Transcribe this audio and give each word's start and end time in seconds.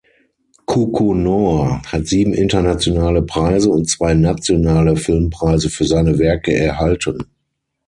Kukunoor 0.65 1.83
hat 1.85 2.07
sieben 2.07 2.33
internationale 2.33 3.21
Preise 3.21 3.69
und 3.69 3.87
zwei 3.87 4.15
nationale 4.15 4.95
Filmpreise 4.95 5.69
für 5.69 5.85
seine 5.85 6.17
Werke 6.17 6.55
erhalten. 6.55 7.19